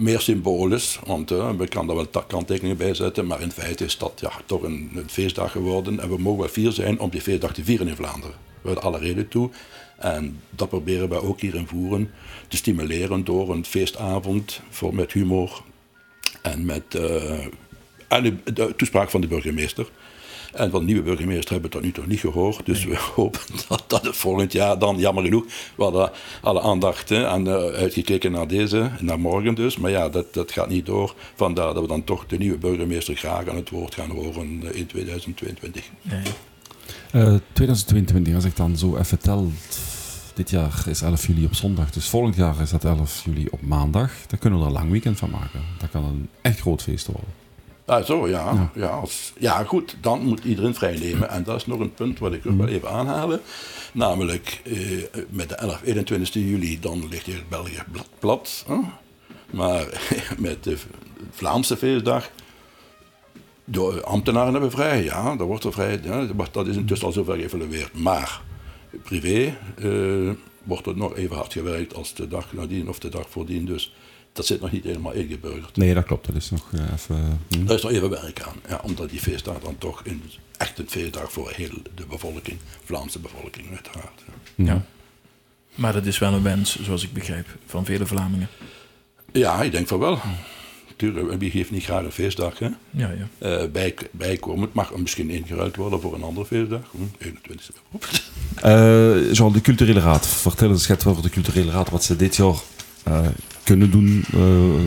Meer 0.00 0.20
symbolisch, 0.20 0.98
want 1.04 1.30
uh, 1.30 1.50
we 1.50 1.68
kan 1.68 1.86
daar 1.86 1.96
wel 1.96 2.24
kanttekeningen 2.26 2.76
bij 2.76 2.94
zetten, 2.94 3.26
maar 3.26 3.40
in 3.40 3.52
feite 3.52 3.84
is 3.84 3.98
dat 3.98 4.12
ja, 4.20 4.30
toch 4.46 4.62
een, 4.62 5.04
feestdag 5.06 5.52
geworden. 5.52 6.00
En 6.00 6.08
we 6.08 6.18
mogen 6.18 6.40
wel 6.40 6.48
vier 6.48 6.72
zijn 6.72 6.98
om 6.98 7.10
die 7.10 7.20
feestdag 7.20 7.52
te 7.52 7.64
vieren 7.64 7.88
in 7.88 7.96
Vlaanderen. 7.96 8.36
We 8.60 8.68
hebben 8.68 8.84
alle 8.84 8.98
reden 8.98 9.28
toe. 9.28 9.50
En 9.98 10.40
dat 10.50 10.68
proberen 10.68 11.08
wij 11.08 11.18
ook 11.18 11.40
hier 11.40 11.54
in 11.54 11.66
Voeren 11.66 12.10
te 12.48 12.56
stimuleren 12.56 13.24
door 13.24 13.50
een 13.50 13.64
feestavond 13.64 14.60
voor, 14.70 14.94
met 14.94 15.12
humor 15.12 15.62
en 16.42 16.64
met 16.64 16.94
uh, 16.94 17.46
de 18.44 18.72
toespraak 18.76 19.10
van 19.10 19.20
de 19.20 19.26
burgemeester. 19.26 19.90
En 20.52 20.70
van 20.70 20.80
de 20.80 20.86
nieuwe 20.86 21.02
burgemeester 21.02 21.52
hebben 21.52 21.70
we 21.70 21.76
dat 21.76 21.84
nu 21.84 21.92
toch 21.92 22.06
niet 22.06 22.20
gehoord. 22.20 22.66
Dus 22.66 22.84
we 22.84 22.96
hopen 23.14 23.40
dat, 23.68 23.84
dat 23.86 24.04
het 24.04 24.16
volgend 24.16 24.52
jaar 24.52 24.78
dan, 24.78 24.98
jammer 24.98 25.24
genoeg, 25.24 25.44
we 25.74 25.82
hadden 25.82 26.10
alle 26.40 26.60
aandacht 26.60 27.08
hè, 27.08 27.26
en, 27.26 27.46
uh, 27.46 27.54
uitgekeken 27.54 28.32
naar 28.32 28.48
deze, 28.48 28.90
naar 29.00 29.20
morgen 29.20 29.54
dus. 29.54 29.76
Maar 29.76 29.90
ja, 29.90 30.08
dat, 30.08 30.34
dat 30.34 30.52
gaat 30.52 30.68
niet 30.68 30.86
door. 30.86 31.14
Vandaar 31.34 31.74
dat 31.74 31.82
we 31.82 31.88
dan 31.88 32.04
toch 32.04 32.26
de 32.26 32.38
nieuwe 32.38 32.58
burgemeester 32.58 33.16
graag 33.16 33.48
aan 33.48 33.56
het 33.56 33.70
woord 33.70 33.94
gaan 33.94 34.10
horen 34.10 34.74
in 34.74 34.86
2022. 34.86 35.90
Nee. 36.02 36.22
Uh, 37.14 37.34
2022, 37.52 38.34
als 38.34 38.44
ik 38.44 38.56
dan 38.56 38.76
zo 38.76 38.96
even 38.96 39.18
tel, 39.18 39.52
dit 40.34 40.50
jaar 40.50 40.82
is 40.86 41.02
11 41.02 41.26
juli 41.26 41.44
op 41.44 41.54
zondag, 41.54 41.90
dus 41.90 42.08
volgend 42.08 42.36
jaar 42.36 42.60
is 42.60 42.70
dat 42.70 42.84
11 42.84 43.22
juli 43.24 43.46
op 43.50 43.62
maandag. 43.62 44.12
Dan 44.26 44.38
kunnen 44.38 44.58
we 44.58 44.64
er 44.64 44.70
een 44.70 44.76
lang 44.76 44.90
weekend 44.90 45.18
van 45.18 45.30
maken. 45.30 45.60
Dat 45.78 45.90
kan 45.90 46.04
een 46.04 46.28
echt 46.40 46.60
groot 46.60 46.82
feest 46.82 47.06
worden. 47.06 47.28
Ah, 47.90 48.04
zo, 48.04 48.28
ja. 48.28 48.52
Ja. 48.52 48.70
Ja, 48.74 48.88
als, 48.88 49.32
ja, 49.38 49.64
goed, 49.64 49.96
dan 50.00 50.20
moet 50.22 50.44
iedereen 50.44 50.74
vrijnemen. 50.74 51.28
En 51.30 51.42
dat 51.42 51.56
is 51.56 51.66
nog 51.66 51.80
een 51.80 51.94
punt 51.94 52.18
wat 52.18 52.32
ik 52.32 52.46
ook 52.46 52.58
wel 52.58 52.68
even 52.68 52.90
aanhalen. 52.90 53.40
Namelijk, 53.92 54.60
eh, 54.64 55.22
met 55.28 55.48
de 55.48 55.54
11, 55.54 55.82
21 55.84 56.34
juli, 56.34 56.80
dan 56.80 57.08
ligt 57.08 57.26
heel 57.26 57.40
België 57.48 57.82
plat. 58.18 58.64
Hè? 58.66 58.76
Maar 59.50 59.86
met 60.38 60.64
de 60.64 60.78
Vlaamse 61.30 61.76
feestdag, 61.76 62.30
de 63.64 64.02
ambtenaren 64.04 64.52
hebben 64.52 64.70
vrij. 64.70 65.04
Ja, 65.04 65.36
dat 65.36 65.46
wordt 65.46 65.64
er 65.64 65.72
vrij. 65.72 66.00
Ja, 66.02 66.26
dat 66.50 66.66
is 66.66 66.76
intussen 66.76 67.06
al 67.06 67.12
zover 67.12 67.36
geëvalueerd. 67.36 67.98
Maar 67.98 68.40
privé 69.02 69.56
eh, 69.78 70.30
wordt 70.62 70.86
er 70.86 70.96
nog 70.96 71.16
even 71.16 71.36
hard 71.36 71.52
gewerkt 71.52 71.94
als 71.94 72.14
de 72.14 72.28
dag 72.28 72.52
nadien 72.52 72.88
of 72.88 72.98
de 72.98 73.08
dag 73.08 73.26
voordien. 73.28 73.64
Dus 73.64 73.92
dat 74.32 74.46
zit 74.46 74.60
nog 74.60 74.72
niet 74.72 74.84
helemaal 74.84 75.12
ingeburgerd. 75.12 75.76
Nee, 75.76 75.94
dat 75.94 76.04
klopt. 76.04 76.26
Dat 76.26 76.36
is 76.36 76.50
nog 76.50 76.70
uh, 76.74 76.80
even... 76.92 77.40
Hm. 77.48 77.64
Daar 77.64 77.76
is 77.76 77.82
nog 77.82 77.92
even 77.92 78.10
werk 78.10 78.42
aan. 78.42 78.56
Ja, 78.68 78.80
omdat 78.82 79.10
die 79.10 79.20
feestdag 79.20 79.58
dan 79.58 79.78
toch 79.78 80.02
een, 80.04 80.22
echt 80.56 80.78
een 80.78 80.88
feestdag 80.88 81.32
voor 81.32 81.52
heel 81.54 81.82
de 81.94 82.06
bevolking, 82.06 82.58
Vlaamse 82.84 83.18
bevolking 83.18 83.70
uiteraard. 83.70 84.22
Ja. 84.54 84.64
ja. 84.64 84.84
Maar 85.74 85.92
dat 85.92 86.06
is 86.06 86.18
wel 86.18 86.32
een 86.32 86.42
wens, 86.42 86.80
zoals 86.82 87.02
ik 87.02 87.12
begrijp, 87.12 87.46
van 87.66 87.84
vele 87.84 88.06
Vlamingen. 88.06 88.48
Ja, 89.32 89.62
ik 89.62 89.72
denk 89.72 89.88
van 89.88 89.98
wel. 89.98 90.18
Tuurlijk, 90.96 91.38
wie 91.38 91.50
geeft 91.50 91.70
niet 91.70 91.84
graag 91.84 92.04
een 92.04 92.12
feestdag? 92.12 92.58
Hè? 92.58 92.68
Ja, 92.90 93.10
ja. 93.38 93.62
Uh, 93.62 93.70
bij, 93.70 93.94
bijkomend 94.10 94.72
mag 94.72 94.96
misschien 94.96 95.30
ingeruild 95.30 95.76
worden 95.76 96.00
voor 96.00 96.14
een 96.14 96.22
andere 96.22 96.46
feestdag. 96.46 96.80
Hm, 96.90 97.02
21 97.18 97.74
uh, 98.64 99.32
Jean, 99.32 99.52
de 99.52 99.60
culturele 99.60 100.00
raad. 100.00 100.26
Vertel 100.26 100.70
eens 100.70 101.06
over 101.06 101.22
de 101.22 101.30
culturele 101.30 101.70
raad, 101.70 101.90
wat 101.90 102.04
ze 102.04 102.16
dit 102.16 102.36
jaar 102.36 102.54
uh, 103.08 103.26
kunnen 103.64 103.90
doen, 103.90 104.24
uh, 104.34 104.84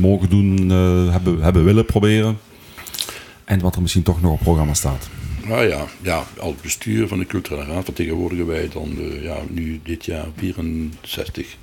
mogen 0.00 0.28
doen, 0.28 0.70
uh, 0.70 1.12
hebben, 1.12 1.42
hebben 1.42 1.64
willen 1.64 1.84
proberen. 1.84 2.38
En 3.44 3.60
wat 3.60 3.74
er 3.74 3.82
misschien 3.82 4.02
toch 4.02 4.22
nog 4.22 4.32
op 4.32 4.40
programma 4.40 4.74
staat. 4.74 5.08
Nou 5.46 5.68
ja, 5.68 5.86
ja, 6.02 6.24
als 6.38 6.54
bestuur 6.62 7.08
van 7.08 7.18
de 7.18 7.26
Culturele 7.26 7.64
Raad 7.64 7.84
vertegenwoordigen 7.84 8.46
wij 8.46 8.68
dan 8.72 8.96
ja, 9.22 9.36
nu 9.48 9.80
dit 9.84 10.04
jaar 10.04 10.26
64 10.36 11.56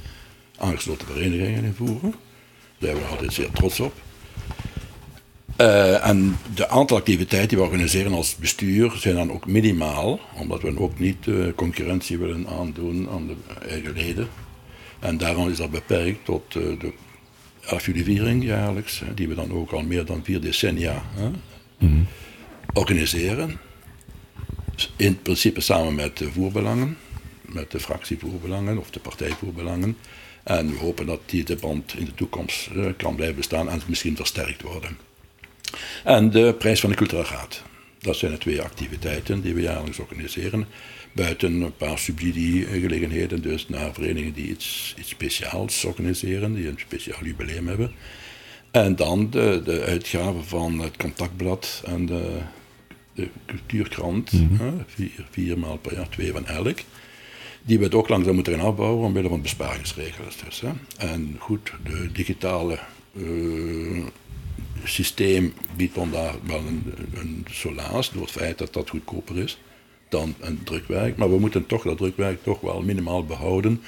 aangesloten 0.57 1.07
verenigingen 1.07 1.63
in 1.63 1.73
Voeren. 1.73 2.13
Daar 2.77 2.89
zijn 2.89 2.95
we 2.95 3.05
altijd 3.05 3.33
zeer 3.33 3.51
trots 3.51 3.79
op. 3.79 3.93
Uh, 5.57 6.07
en 6.07 6.37
de 6.53 6.69
aantal 6.69 6.97
activiteiten 6.97 7.49
die 7.49 7.57
we 7.57 7.63
organiseren 7.63 8.13
als 8.13 8.35
bestuur 8.35 8.91
zijn 8.97 9.15
dan 9.15 9.31
ook 9.31 9.45
minimaal, 9.45 10.19
omdat 10.35 10.61
we 10.61 10.79
ook 10.79 10.99
niet 10.99 11.27
concurrentie 11.55 12.17
willen 12.17 12.47
aandoen 12.47 13.09
aan 13.09 13.27
de 13.27 13.35
eigen 13.67 13.93
leden. 13.93 14.27
En 15.01 15.17
daarom 15.17 15.49
is 15.49 15.57
dat 15.57 15.71
beperkt 15.71 16.25
tot 16.25 16.55
uh, 16.55 16.79
de 16.79 16.93
11 17.65 17.85
juli 17.85 18.03
viering 18.03 18.43
jaarlijks, 18.43 19.01
die 19.15 19.27
we 19.27 19.35
dan 19.35 19.51
ook 19.51 19.71
al 19.71 19.81
meer 19.81 20.05
dan 20.05 20.23
vier 20.23 20.41
decennia 20.41 21.03
hè, 21.13 21.29
mm. 21.77 22.07
organiseren. 22.73 23.59
In 24.95 25.21
principe 25.21 25.61
samen 25.61 25.95
met 25.95 26.17
de 26.17 26.31
voerbelangen, 26.31 26.97
met 27.41 27.71
de 27.71 27.79
fractievoerbelangen 27.79 28.77
of 28.77 28.89
de 28.89 28.99
partijvoerbelangen. 28.99 29.97
En 30.43 30.71
we 30.71 30.77
hopen 30.77 31.05
dat 31.05 31.19
die 31.25 31.43
de 31.43 31.55
band 31.55 31.93
in 31.97 32.05
de 32.05 32.13
toekomst 32.13 32.69
uh, 32.75 32.85
kan 32.97 33.15
blijven 33.15 33.35
bestaan 33.35 33.69
en 33.69 33.81
misschien 33.87 34.15
versterkt 34.15 34.61
worden. 34.61 34.97
En 36.03 36.29
de 36.29 36.55
prijs 36.57 36.79
van 36.79 36.89
de 36.89 36.95
culturele 36.95 37.27
raad. 37.27 37.63
Dat 37.99 38.15
zijn 38.15 38.31
de 38.31 38.37
twee 38.37 38.61
activiteiten 38.61 39.41
die 39.41 39.53
we 39.53 39.61
jaarlijks 39.61 39.99
organiseren. 39.99 40.67
Buiten 41.13 41.61
een 41.61 41.75
paar 41.75 41.97
subsidiegelegenheden, 41.97 43.41
dus 43.41 43.67
naar 43.67 43.93
verenigingen 43.93 44.33
die 44.33 44.49
iets, 44.49 44.95
iets 44.99 45.09
speciaals 45.09 45.85
organiseren, 45.85 46.53
die 46.53 46.67
een 46.67 46.79
speciaal 46.79 47.23
jubileum 47.23 47.67
hebben. 47.67 47.91
En 48.71 48.95
dan 48.95 49.29
de, 49.29 49.61
de 49.65 49.81
uitgave 49.81 50.43
van 50.43 50.79
het 50.79 50.97
contactblad 50.97 51.81
en 51.85 52.05
de, 52.05 52.37
de 53.13 53.27
cultuurkrant, 53.45 54.31
mm 54.31 54.57
-hmm. 54.57 54.83
vier, 54.87 55.25
vier 55.29 55.59
maal 55.59 55.77
per 55.77 55.93
jaar, 55.93 56.09
twee 56.09 56.31
van 56.31 56.45
elk. 56.45 56.79
Die 57.63 57.77
we 57.77 57.83
het 57.83 57.93
ook 57.93 58.09
langzaam 58.09 58.35
moeten 58.35 58.53
gaan 58.53 58.65
afbouwen 58.65 59.05
omwille 59.05 59.29
van 59.29 59.41
besparingsregels. 59.41 60.37
Dus, 60.45 60.61
hè. 60.61 60.69
En 60.97 61.35
goed, 61.39 61.71
de 61.83 62.11
digitale 62.11 62.79
uh, 63.13 64.05
systeem 64.83 65.53
biedt 65.75 65.95
dan 65.95 66.11
daar 66.11 66.35
wel 66.45 66.59
een, 66.59 66.83
een 67.13 67.45
solaas 67.49 68.11
door 68.11 68.21
het 68.21 68.31
feit 68.31 68.57
dat 68.57 68.73
dat 68.73 68.89
goedkoper 68.89 69.37
is 69.37 69.57
dan 70.11 70.35
een 70.39 70.63
drukwerk. 70.63 71.17
Maar 71.17 71.29
we 71.29 71.39
moeten 71.39 71.65
toch 71.65 71.83
dat 71.83 71.97
drukwerk 71.97 72.43
toch 72.43 72.61
wel 72.61 72.81
minimaal 72.81 73.25
behouden 73.25 73.81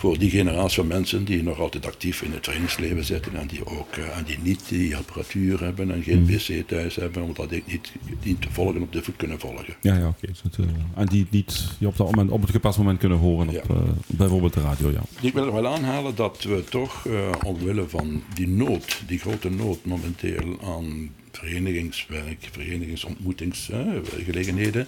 voor 0.00 0.18
die 0.18 0.30
generatie 0.30 0.76
van 0.76 0.86
mensen 0.86 1.24
die 1.24 1.42
nog 1.42 1.60
altijd 1.60 1.86
actief 1.86 2.22
in 2.22 2.32
het 2.32 2.42
trainingsleven 2.42 3.04
zitten 3.04 3.34
en 3.34 3.46
die 3.46 3.66
ook 3.66 3.96
uh, 3.96 4.18
en 4.18 4.24
die 4.24 4.38
niet 4.42 4.68
die 4.68 4.96
apparatuur 4.96 5.60
hebben 5.60 5.90
en 5.90 6.02
geen 6.02 6.20
mm. 6.20 6.26
pc 6.26 6.68
thuis 6.68 6.96
hebben, 6.96 7.22
omdat 7.22 7.52
ik 7.52 7.66
niet, 7.66 7.92
niet 8.22 8.42
te 8.42 8.50
volgen 8.50 8.82
op 8.82 8.92
de 8.92 9.02
voet 9.02 9.16
kunnen 9.16 9.40
volgen. 9.40 9.74
Ja, 9.80 9.96
ja 9.96 10.08
oké. 10.08 10.28
Okay. 10.46 10.66
Uh, 10.66 10.72
en 10.94 11.06
die 11.06 11.26
niet 11.30 11.68
die 11.78 11.88
op, 11.88 11.96
dat 11.96 12.10
moment, 12.10 12.30
op 12.30 12.40
het 12.40 12.50
gepast 12.50 12.78
moment 12.78 12.98
kunnen 12.98 13.18
horen 13.18 13.50
ja. 13.50 13.60
op 13.60 13.70
uh, 13.70 13.76
bijvoorbeeld 14.06 14.54
de 14.54 14.60
radio. 14.60 14.90
Ja. 14.90 15.02
Ik 15.20 15.32
wil 15.32 15.46
er 15.46 15.52
wel 15.52 15.66
aanhalen 15.66 16.14
dat 16.14 16.42
we 16.42 16.64
toch 16.64 17.06
omwille 17.44 17.88
van 17.88 18.22
die 18.34 18.48
nood, 18.48 19.02
die 19.06 19.18
grote 19.18 19.50
nood 19.50 19.84
momenteel 19.84 20.58
aan 20.64 21.10
verenigingswerk, 21.32 22.48
verenigingsontmoetingsgelegenheden, 22.52 24.86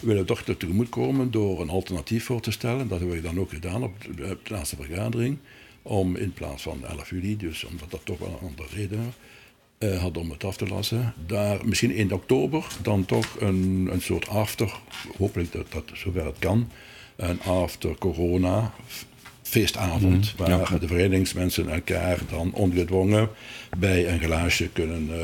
willen 0.00 0.26
toch 0.26 0.42
tegemoet 0.42 0.88
komen 0.88 1.30
door 1.30 1.60
een 1.60 1.68
alternatief 1.68 2.24
voor 2.24 2.40
te 2.40 2.50
stellen. 2.50 2.88
Dat 2.88 2.98
hebben 2.98 3.16
we 3.16 3.22
dan 3.22 3.40
ook 3.40 3.50
gedaan 3.50 3.82
op 3.82 3.92
de, 4.16 4.36
laatste 4.44 4.76
vergadering. 4.76 5.38
om 5.82 6.16
in 6.16 6.32
plaats 6.32 6.62
van 6.62 6.84
11 6.84 7.10
juli, 7.10 7.36
dus 7.36 7.64
omdat 7.64 7.90
dat 7.90 8.00
toch 8.04 8.18
wel 8.18 8.28
een 8.28 8.48
andere 8.48 8.68
reden 8.74 9.12
uh, 9.78 10.00
had 10.00 10.16
om 10.16 10.30
het 10.30 10.44
af 10.44 10.56
te 10.56 10.66
lassen, 10.66 11.14
daar 11.26 11.66
misschien 11.66 11.90
in 11.90 12.12
oktober 12.12 12.66
dan 12.82 13.04
toch 13.04 13.40
een, 13.40 13.88
een 13.92 14.00
soort 14.00 14.28
after, 14.28 14.72
hopelijk 15.16 15.52
dat, 15.52 15.72
dat 15.72 15.84
zover 15.92 16.24
het 16.24 16.38
kan, 16.38 16.70
een 17.16 17.42
after 17.42 17.98
corona 17.98 18.72
feestavond, 19.42 20.34
mhm. 20.36 20.50
waar 20.50 20.80
de 20.80 20.86
verenigingsmensen 20.86 21.68
elkaar 21.68 22.18
dan 22.30 22.52
ongedwongen 22.52 23.28
bij 23.78 24.12
een 24.12 24.20
glaasje 24.20 24.68
kunnen 24.68 25.08
uh, 25.10 25.16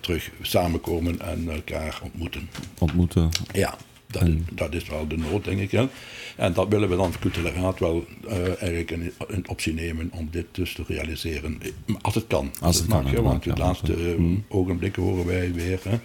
terug 0.00 0.30
samenkomen 0.42 1.20
en 1.20 1.48
elkaar 1.50 2.00
ontmoeten. 2.02 2.48
Ontmoeten. 2.78 3.28
Ja, 3.52 3.76
dat, 4.06 4.28
dat 4.52 4.74
is 4.74 4.88
wel 4.88 5.08
de 5.08 5.16
nood, 5.16 5.44
denk 5.44 5.60
ik. 5.60 5.70
Hè. 5.70 5.88
En 6.36 6.52
dat 6.52 6.68
willen 6.68 6.88
we 6.88 6.96
dan 6.96 7.12
voor 7.12 7.30
Raad 7.54 7.78
wel 7.78 8.04
uh, 8.24 8.46
eigenlijk 8.46 8.90
een, 8.90 9.12
een, 9.26 9.48
optie 9.48 9.72
nemen 9.72 10.10
om 10.12 10.28
dit 10.30 10.46
dus 10.52 10.74
te 10.74 10.84
realiseren. 10.86 11.58
Als 12.00 12.14
het 12.14 12.26
kan. 12.26 12.50
Als, 12.60 12.76
het, 12.76 12.86
kan. 12.86 13.22
want 13.22 13.42
de 13.42 13.56
laatste 13.56 13.92
mhm. 13.92 14.34
ogenblikken 14.48 15.02
horen 15.02 15.26
wij 15.26 15.52
weer. 15.52 15.80
Hè, 15.82 15.98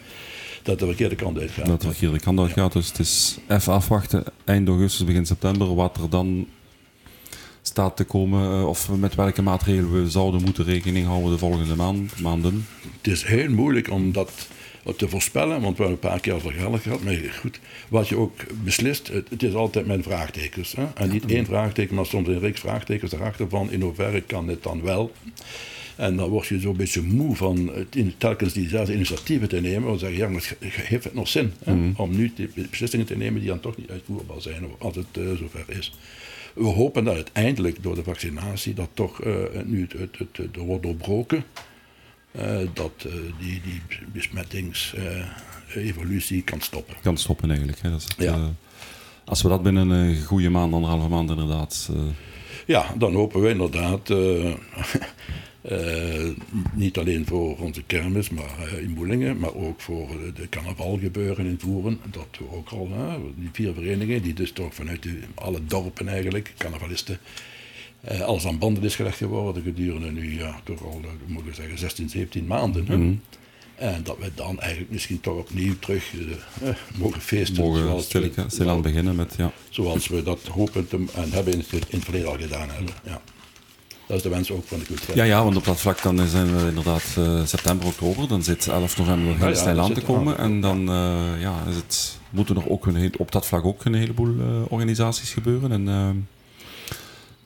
dat 0.62 0.78
de 0.78 0.86
verkeerde 0.86 1.14
kant 1.14 1.38
uit 1.38 1.50
gaat. 1.50 1.66
Dat 1.66 1.80
de 1.80 1.88
verkeerde 1.88 2.20
kant 2.20 2.38
uit 2.38 2.52
gaat. 2.52 2.72
Dus 2.72 2.88
het 2.88 2.98
is 2.98 3.38
even 3.48 3.72
afwachten, 3.72 4.24
eind 4.44 4.68
augustus, 4.68 5.06
begin 5.06 5.26
september, 5.26 5.74
wat 5.74 5.96
er 5.96 6.10
dan 6.10 6.46
staat 7.62 7.96
te 7.96 8.04
komen. 8.04 8.52
Eh, 8.52 8.68
of 8.68 8.90
met 8.90 9.14
welke 9.14 9.42
maatregelen 9.42 10.02
we 10.02 10.10
zouden 10.10 10.42
moeten 10.42 10.64
rekening 10.64 11.06
houden 11.06 11.30
de 11.30 11.38
volgende 11.38 11.76
maand, 11.76 12.20
maanden. 12.20 12.66
Het 13.02 13.12
is 13.12 13.22
heel 13.22 13.50
moeilijk 13.50 13.90
om 13.90 14.12
dat 14.12 14.48
te 14.96 15.08
voorspellen, 15.08 15.60
want 15.60 15.76
we 15.76 15.82
hebben 15.82 16.02
een 16.02 16.10
paar 16.10 16.20
keer 16.20 16.32
al 16.32 16.40
vergaderd 16.40 16.82
gehad. 16.82 17.02
Maar 17.02 17.16
goed, 17.40 17.60
wat 17.88 18.08
je 18.08 18.16
ook 18.16 18.32
beslist, 18.64 19.08
het, 19.08 19.42
is 19.42 19.54
altijd 19.54 19.86
met 19.86 20.02
vraagtekens. 20.02 20.72
Hè? 20.76 20.86
En 20.94 21.10
niet 21.10 21.26
één 21.26 21.44
vraagteken, 21.44 21.94
maar 21.94 22.06
soms 22.06 22.28
een 22.28 22.38
reeks 22.38 22.60
vraagtekens 22.60 23.12
erachter 23.12 23.48
van 23.48 23.70
in 23.70 23.80
hoeverre 23.80 24.20
kan 24.20 24.46
dit 24.46 24.62
dan 24.62 24.82
wel. 24.82 25.12
En 25.96 26.16
dan 26.16 26.28
word 26.28 26.46
je 26.46 26.60
zo'n 26.60 26.76
beetje 26.76 27.02
moe 27.02 27.36
van 27.36 27.70
telkens 28.18 28.52
diezelfde 28.52 28.94
initiatieven 28.94 29.48
te 29.48 29.60
nemen. 29.60 29.92
We 29.92 29.98
zeggen, 29.98 30.18
ja, 30.18 30.28
maar 30.28 30.56
heeft 30.60 31.04
het 31.04 31.14
nog 31.14 31.28
zin 31.28 31.52
hè, 31.64 31.74
mhm. 31.74 32.00
om 32.00 32.16
nu 32.16 32.32
beslissingen 32.70 33.06
te 33.06 33.16
nemen 33.16 33.40
die 33.40 33.48
dan 33.48 33.60
toch 33.60 33.76
niet 33.76 33.90
uitvoerbaar 33.90 34.40
zijn 34.40 34.64
als 34.78 34.96
het 34.96 35.06
uh, 35.18 35.32
zover 35.32 35.64
is. 35.66 35.92
We 36.54 36.64
hopen 36.64 37.04
dat 37.04 37.14
uiteindelijk 37.14 37.82
door 37.82 37.94
de 37.94 38.02
vaccinatie 38.02 38.74
dat 38.74 38.88
toch 38.94 39.24
uh, 39.24 39.34
nu 39.64 39.80
het, 39.80 40.18
het, 40.18 40.36
het, 40.36 40.56
wordt 40.56 40.82
doorbroken. 40.82 41.44
Uh, 42.32 42.58
dat 42.72 42.92
die, 43.38 43.60
die 43.64 43.82
besmettings-evolutie 44.12 46.42
kan 46.42 46.60
stoppen. 46.60 46.94
Kan 47.02 47.16
stoppen 47.16 47.48
eigenlijk. 47.48 47.80
Hè? 47.82 47.90
Dat 47.90 47.98
is 47.98 48.04
het, 48.04 48.14
ja. 48.16 48.50
als 49.24 49.42
we 49.42 49.48
dat 49.48 49.62
binnen 49.62 49.90
een 49.90 50.22
goede 50.22 50.50
maand, 50.50 50.72
anderhalve 50.72 51.08
maand 51.08 51.30
inderdaad... 51.30 51.90
Ja, 52.66 52.94
dan 52.98 53.14
hopen 53.14 53.40
we 53.40 53.48
inderdaad 53.48 54.08
Uh, 55.62 56.30
niet 56.72 56.98
alleen 56.98 57.26
voor 57.26 57.58
onze 57.58 57.82
kermis 57.82 58.30
maar, 58.30 58.72
uh, 58.72 58.82
in 58.82 58.94
Boelingen, 58.94 59.38
maar 59.38 59.54
ook 59.54 59.80
voor 59.80 60.08
de 60.34 60.48
carnavalgebeuren 60.48 61.46
in 61.46 61.58
Voeren. 61.58 62.00
Dat 62.10 62.26
we 62.38 62.56
ook 62.56 62.68
al, 62.68 62.88
uh, 62.92 63.14
die 63.36 63.48
vier 63.52 63.74
verenigingen, 63.74 64.22
die 64.22 64.34
dus 64.34 64.52
toch 64.52 64.74
vanuit 64.74 65.02
de, 65.02 65.18
alle 65.34 65.64
dorpen 65.64 66.08
eigenlijk, 66.08 66.52
carnavalisten, 66.58 67.18
alles 68.08 68.46
aan 68.46 68.58
banden 68.58 68.82
is 68.82 68.96
gelegd 68.96 69.16
geworden 69.16 69.62
gedurende 69.62 70.10
nu, 70.10 70.38
ja, 70.38 70.60
toch 70.64 70.84
al, 70.84 71.00
moet 71.26 71.46
ik 71.46 71.54
zeggen, 71.54 71.78
16, 71.78 72.08
17 72.08 72.46
maanden. 72.46 72.84
Mm 72.88 73.20
En 73.74 74.02
dat 74.02 74.16
we 74.18 74.30
dan 74.34 74.60
eigenlijk 74.60 74.90
misschien 74.90 75.20
toch 75.20 75.36
opnieuw 75.36 75.74
terug 75.78 76.12
mogen 76.98 77.20
feesten. 77.20 77.64
Mogen 77.64 77.80
zoals 77.82 78.08
stilaan 78.46 78.82
beginnen 78.82 79.16
met, 79.16 79.34
ja. 79.36 79.52
Zoals 79.68 80.08
we 80.08 80.22
dat 80.22 80.40
hopen 80.52 80.88
te, 80.88 81.04
en 81.14 81.32
hebben 81.32 81.52
in 81.52 81.58
het, 81.58 81.72
in 81.72 81.86
het 81.88 82.04
verleden 82.04 82.28
al 82.28 82.38
gedaan 82.38 82.70
hebben. 82.70 82.94
Ja. 83.04 83.20
Dat 84.06 84.16
is 84.16 84.22
de 84.22 84.28
wens 84.28 84.50
ook 84.50 84.66
van 84.66 84.78
de 84.78 84.84
cultuur. 84.84 85.16
Ja, 85.16 85.24
ja, 85.24 85.44
want 85.44 85.56
op 85.56 85.64
dat 85.64 85.80
vlak 85.80 86.02
dan 86.02 86.26
zijn 86.26 86.56
we 86.56 86.68
inderdaad 86.68 87.16
uh, 87.18 87.44
september, 87.44 87.86
oktober. 87.86 88.28
Dan 88.28 88.42
zit 88.42 88.68
11 88.68 88.98
november 88.98 89.36
heel 89.36 89.54
ja, 89.54 89.70
ja, 89.70 89.80
aan 89.80 89.92
te 89.92 90.00
komen. 90.00 90.38
En 90.38 90.60
dan 90.60 90.80
ja, 91.38 91.64
is 91.68 91.76
het, 91.76 92.18
moeten 92.30 92.56
er 92.56 92.70
ook 92.70 92.86
een, 92.86 93.12
op 93.18 93.32
dat 93.32 93.46
vlak 93.46 93.64
ook 93.64 93.84
een 93.84 93.94
heleboel 93.94 94.34
organisaties 94.68 95.32
gebeuren. 95.32 95.72
En, 95.72 95.88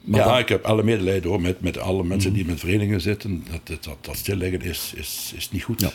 ja, 0.05 0.25
dan... 0.25 0.37
ik 0.37 0.49
heb 0.49 0.63
alle 0.63 0.83
medelijden 0.83 1.29
hoor, 1.29 1.41
met, 1.41 1.61
met 1.61 1.77
alle 1.77 2.03
mensen 2.03 2.33
die 2.33 2.45
met 2.45 2.59
verenigingen 2.59 3.01
zitten. 3.01 3.43
Dat, 3.51 3.83
dat, 3.83 3.97
dat 4.01 4.17
stilleggen 4.17 4.61
is, 4.61 4.93
is, 4.95 5.33
is 5.35 5.51
niet 5.51 5.63
goed. 5.63 5.81
Ja. 5.81 5.91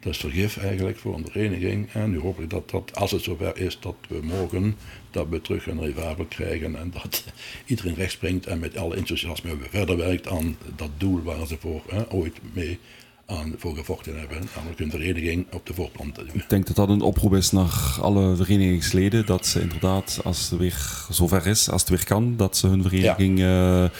Dat 0.00 0.12
is 0.12 0.18
vergif 0.18 0.56
eigenlijk 0.56 0.98
voor 0.98 1.14
een 1.14 1.26
vereniging. 1.30 1.88
En 1.92 2.10
nu 2.10 2.18
hoop 2.18 2.40
ik 2.40 2.50
dat, 2.50 2.70
dat 2.70 2.94
als 2.94 3.10
het 3.10 3.22
zover 3.22 3.56
is 3.58 3.78
dat 3.80 3.94
we 4.08 4.20
mogen, 4.22 4.76
dat 5.10 5.28
we 5.28 5.40
terug 5.40 5.66
een 5.66 5.80
revival 5.80 6.26
krijgen 6.28 6.76
en 6.76 6.90
dat 6.90 7.24
iedereen 7.66 7.94
recht 7.94 8.12
springt 8.12 8.46
en 8.46 8.58
met 8.58 8.76
alle 8.76 8.96
enthousiasme 8.96 9.56
verder 9.70 9.96
werkt 9.96 10.28
aan 10.28 10.56
dat 10.76 10.90
doel 10.96 11.22
waar 11.22 11.46
ze 11.46 11.56
voor 11.60 11.82
hè, 11.88 12.12
ooit 12.12 12.38
mee 12.52 12.78
aan, 13.26 13.54
voor 13.58 13.76
gevochten 13.76 14.18
hebben. 14.18 14.38
Namelijk 14.54 14.80
een 14.80 14.90
vereniging 14.90 15.46
op 15.52 15.66
de 15.66 15.74
voorplant 15.74 16.18
Ik 16.32 16.48
denk 16.48 16.66
dat 16.66 16.76
dat 16.76 16.88
een 16.88 17.00
oproep 17.00 17.34
is 17.34 17.50
naar 17.50 17.98
alle 18.00 18.36
verenigingsleden. 18.36 19.26
Dat 19.26 19.46
ze 19.46 19.60
inderdaad, 19.60 20.20
als 20.24 20.50
het 20.50 20.58
weer 20.58 21.06
zover 21.10 21.46
is, 21.46 21.70
als 21.70 21.80
het 21.80 21.90
weer 21.90 22.04
kan, 22.04 22.36
dat 22.36 22.56
ze 22.56 22.66
hun 22.66 22.82
vereniging 22.82 23.38
ja. 23.38 23.82
uh, 23.82 23.90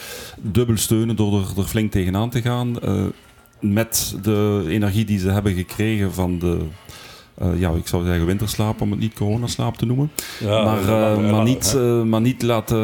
dubbel 0.41 0.77
steunen 0.77 1.15
door 1.15 1.41
er, 1.41 1.57
er, 1.57 1.63
flink 1.63 1.91
tegenaan 1.91 2.29
te 2.29 2.41
gaan. 2.41 2.77
Uh, 2.83 3.05
met 3.59 4.15
de 4.21 4.65
energie 4.67 5.05
die 5.05 5.19
ze 5.19 5.29
hebben 5.29 5.53
gekregen 5.53 6.13
van 6.13 6.39
de, 6.39 6.59
uh, 7.41 7.59
ja, 7.59 7.71
ik 7.71 7.87
zou 7.87 8.05
zeggen 8.05 8.25
winterslaap, 8.25 8.81
om 8.81 8.91
het 8.91 8.99
niet 8.99 9.13
coronaslaap 9.13 9.77
te 9.77 9.85
noemen. 9.85 10.11
Ja, 10.39 10.63
maar, 10.63 10.81
uh, 10.81 11.31
maar, 11.31 11.43
niet, 11.43 11.73
uh, 11.77 12.01
maar 12.01 12.21
niet 12.21 12.41
laten, 12.41 12.77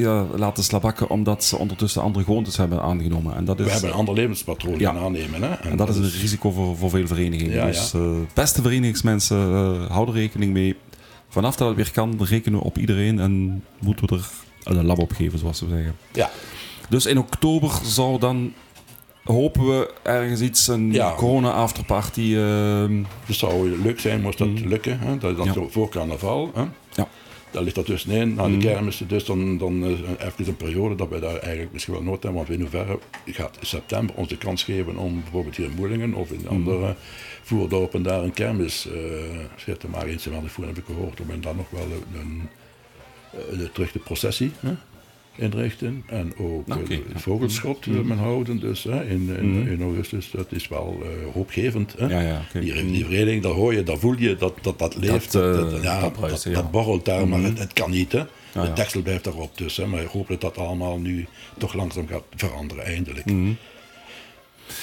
ja, 0.00 0.26
laten 0.36 0.64
slabakken 0.64 1.10
omdat 1.10 1.44
ze 1.44 1.56
ondertussen 1.56 2.02
andere 2.02 2.24
gewoontes 2.24 2.56
hebben 2.56 2.82
aangenomen. 2.82 3.36
En 3.36 3.44
dat 3.44 3.58
is, 3.58 3.64
We 3.64 3.70
hebben 3.70 3.90
een 3.90 3.96
ander 3.96 4.14
levenspatroon 4.14 4.78
ja. 4.78 4.92
gaan 4.92 5.02
aannemen. 5.02 5.42
Hè? 5.42 5.48
En, 5.48 5.70
en 5.70 5.76
dat, 5.76 5.88
is 5.88 5.96
een 5.96 6.20
risico 6.20 6.50
voor, 6.50 6.76
voor 6.76 6.90
veel 6.90 7.06
verenigingen. 7.06 7.54
Ja, 7.54 7.66
dus 7.66 7.94
beste 8.34 8.62
verenigingsmensen, 8.62 9.38
houden 9.90 10.14
rekening 10.14 10.52
mee. 10.52 10.76
Vanaf 11.28 11.56
dat 11.56 11.68
het 11.68 11.76
weer 11.76 11.90
kan, 11.92 12.18
rekenen 12.24 12.58
we 12.58 12.64
op 12.64 12.78
iedereen 12.78 13.20
en 13.20 13.64
moeten 13.78 14.08
we 14.08 14.16
er 14.16 14.76
een 14.76 14.86
lab 14.86 14.98
op 14.98 15.12
geven, 15.12 15.38
zoals 15.38 15.60
we 15.60 15.66
zeggen. 15.68 15.94
Ja. 16.12 16.30
Dus 16.88 17.06
in 17.06 17.18
oktober 17.18 17.70
zou 17.84 18.18
dan 18.18 18.52
hopen 19.28 19.66
we 19.66 19.90
ergens 20.02 20.40
iets, 20.40 20.68
een 20.68 20.92
ja. 20.92 21.14
corona-afterparty. 21.14 22.20
Uh... 22.20 23.02
Het 23.26 23.36
zou 23.36 23.82
leuk 23.82 24.00
zijn, 24.00 24.20
moest 24.20 24.38
dat 24.38 24.48
mm. 24.48 24.68
lukken. 24.68 24.98
Hè? 24.98 25.18
Dat 25.18 25.38
is 25.38 25.44
ja. 25.44 25.62
voor 25.68 25.88
carnaval. 25.88 26.50
Hè? 26.54 26.64
Ja. 26.92 27.08
Daar 27.50 27.62
ligt 27.62 27.74
dat 27.74 27.86
tussenin, 27.86 28.34
na 28.34 28.42
de 28.42 28.48
mm. 28.48 28.58
kermis. 28.58 29.02
Dus 29.06 29.24
dan, 29.24 29.58
dan 29.58 29.84
uh, 29.84 29.90
even 30.18 30.46
een 30.46 30.56
periode 30.56 30.94
dat 30.94 31.08
wij 31.08 31.20
daar 31.20 31.36
eigenlijk 31.36 31.72
misschien 31.72 31.94
wel 31.94 32.02
nood 32.02 32.22
hebben. 32.22 32.40
Want 32.40 32.50
in 32.50 32.60
hoeverre 32.60 32.98
gaat 33.26 33.56
in 33.60 33.66
september 33.66 34.14
onze 34.14 34.38
kans 34.38 34.62
geven 34.62 34.96
om 34.96 35.20
bijvoorbeeld 35.22 35.56
hier 35.56 35.66
in 35.66 35.74
Moelingen 35.76 36.14
of 36.14 36.30
in 36.30 36.40
mm. 36.40 36.48
andere 36.48 36.94
voerdorpen 37.42 38.02
daar 38.02 38.22
een 38.22 38.32
kermis 38.32 38.86
uh, 38.86 39.74
te 39.74 39.88
maken. 39.88 40.08
Eens 40.08 40.26
in 40.26 40.42
de 40.42 40.48
voer 40.48 40.66
heb 40.66 40.78
ik 40.78 40.84
gehoord, 40.86 41.20
om 41.20 41.40
dan 41.40 41.56
nog 41.56 41.70
wel 41.70 41.82
een, 41.82 42.20
een, 42.20 42.48
een 43.60 43.72
terug 43.72 43.92
de 43.92 43.98
processie. 43.98 44.52
Hè? 44.60 44.74
Inrichten. 45.38 46.02
En 46.06 46.32
ook 46.36 46.74
okay, 46.74 47.02
uh, 47.08 47.16
vogelschot 47.16 47.86
mm. 47.86 48.06
men 48.06 48.18
houden. 48.18 48.60
Dus 48.60 48.86
in, 48.86 49.36
in, 49.38 49.68
in, 49.68 49.82
augustus, 49.82 50.30
dat 50.30 50.52
is 50.52 50.68
wel 50.68 50.98
uh, 51.02 51.32
hoopgevend. 51.32 51.94
Hè? 51.98 52.06
Ja, 52.06 52.20
ja, 52.20 52.42
okay. 52.48 52.62
die, 52.62 52.90
die 52.90 53.04
vereniging, 53.04 53.42
daar 53.42 53.52
hoor 53.52 53.74
je, 53.74 53.82
daar 53.82 53.98
voel 53.98 54.18
je 54.18 54.36
dat 54.36 54.54
dat, 54.62 54.78
dat 54.78 54.96
leeft. 54.96 55.32
Dat, 55.32 55.70
dat, 55.70 55.82
ja, 55.82 56.00
dat, 56.00 56.48
dat, 56.52 56.70
borrelt 56.70 57.04
daar, 57.04 57.28
maar 57.28 57.42
het, 57.42 57.58
het, 57.58 57.72
kan 57.72 57.90
niet. 57.90 58.12
Hè? 58.12 58.22
het 58.52 58.76
deksel 58.76 59.02
blijft 59.02 59.24
daarop 59.24 59.58
dus. 59.58 59.76
Hè? 59.76 59.86
Maar 59.86 60.02
ik 60.02 60.08
hoop 60.08 60.28
dat 60.28 60.40
dat 60.40 60.58
allemaal 60.58 60.98
nu 60.98 61.26
toch 61.58 61.74
langzaam 61.74 62.06
gaat 62.06 62.24
veranderen, 62.36 62.84
eindelijk. 62.84 63.30
Mm. 63.30 63.56